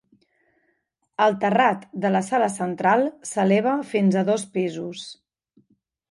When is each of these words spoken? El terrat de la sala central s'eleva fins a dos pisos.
El 1.25 1.35
terrat 1.41 1.83
de 2.05 2.09
la 2.13 2.21
sala 2.29 2.47
central 2.53 3.05
s'eleva 3.33 3.73
fins 3.91 4.17
a 4.23 4.23
dos 4.31 4.47
pisos. 4.57 5.05